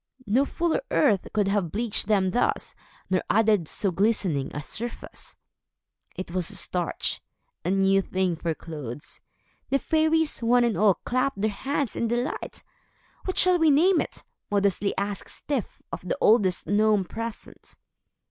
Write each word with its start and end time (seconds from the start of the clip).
No 0.25 0.45
fuller's 0.45 0.81
earth 0.89 1.27
could 1.31 1.47
have 1.47 1.71
bleached 1.71 2.07
them 2.07 2.31
thus, 2.31 2.73
nor 3.11 3.21
added 3.29 3.67
so 3.67 3.91
glistening 3.91 4.49
a 4.51 4.59
surface. 4.63 5.35
It 6.15 6.31
was 6.31 6.47
starch, 6.47 7.21
a 7.63 7.69
new 7.69 8.01
thing 8.01 8.35
for 8.35 8.55
clothes. 8.55 9.21
The 9.69 9.77
fairies, 9.77 10.39
one 10.41 10.63
and 10.63 10.75
all, 10.75 10.95
clapped 11.05 11.39
their 11.39 11.51
hands 11.51 11.95
in 11.95 12.07
delight. 12.07 12.63
"What 13.25 13.37
shall 13.37 13.59
we 13.59 13.69
name 13.69 14.01
it?" 14.01 14.23
modestly 14.49 14.97
asked 14.97 15.27
Styf 15.29 15.83
of 15.91 16.01
the 16.01 16.17
oldest 16.19 16.65
gnome 16.65 17.05
present. 17.05 17.75